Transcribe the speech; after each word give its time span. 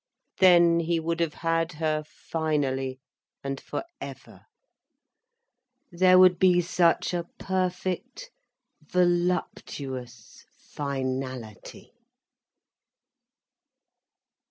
Then 0.39 0.79
he 0.79 0.99
would 0.99 1.19
have 1.19 1.35
had 1.45 1.73
her 1.73 2.03
finally 2.07 2.99
and 3.43 3.61
for 3.61 3.83
ever; 4.01 4.47
there 5.91 6.17
would 6.17 6.39
be 6.39 6.59
such 6.59 7.13
a 7.13 7.27
perfect 7.37 8.31
voluptuous 8.81 10.43
finality. 10.71 11.91